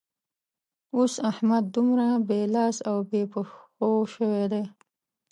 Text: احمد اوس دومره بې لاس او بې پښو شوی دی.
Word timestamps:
احمد 1.29 1.63
اوس 1.67 1.71
دومره 1.75 2.07
بې 2.27 2.41
لاس 2.55 2.77
او 2.89 2.97
بې 3.09 3.21
پښو 3.31 3.91
شوی 4.13 4.45
دی. 4.51 4.63